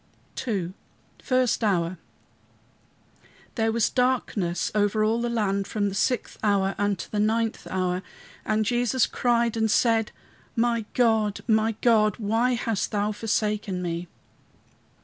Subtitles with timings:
[0.47, 0.73] II
[1.21, 1.99] FIRST HOUR
[3.53, 8.01] "There was darkness over all the land from the sixth hour unto the ninth hour.
[8.43, 10.11] "And Jesus cried and said,
[10.55, 14.07] My God, my God, why hast thou forsaken me?"